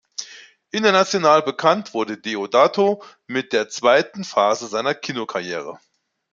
International 0.73 1.43
bekannt 1.43 1.93
wurde 1.93 2.17
Deodato 2.17 3.03
mit 3.27 3.53
der 3.53 3.69
zweiten 3.69 4.23
Phase 4.23 4.65
seiner 4.67 4.95
Kinokarriere. 4.95 5.79